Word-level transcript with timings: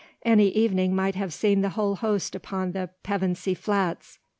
Any 0.25 0.47
evening 0.49 0.95
might 0.95 1.13
have 1.13 1.31
seen 1.31 1.61
the 1.61 1.69
whole 1.77 1.97
host 1.97 2.33
upon 2.33 2.71
the 2.71 2.89
Pevensey 3.03 3.53
Flats. 3.53 4.17